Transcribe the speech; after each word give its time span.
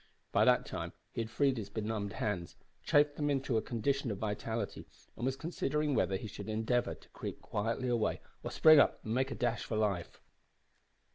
By 0.31 0.45
that 0.45 0.65
time 0.65 0.93
he 1.11 1.21
had 1.21 1.29
freed 1.29 1.57
his 1.57 1.69
benumbed 1.69 2.13
hands, 2.13 2.55
chafed 2.81 3.17
them 3.17 3.29
into 3.29 3.55
a 3.55 3.61
condition 3.61 4.09
of 4.09 4.17
vitality, 4.17 4.87
and 5.15 5.27
was 5.27 5.35
considering 5.35 5.93
whether 5.93 6.15
he 6.15 6.25
should 6.25 6.49
endeavour 6.49 6.95
to 6.95 7.09
creep 7.09 7.39
quietly 7.39 7.87
away 7.87 8.19
or 8.41 8.49
spring 8.49 8.79
up 8.79 8.99
and 9.05 9.13
make 9.13 9.29
a 9.29 9.35
dash 9.35 9.63
for 9.63 9.77
life. 9.77 10.19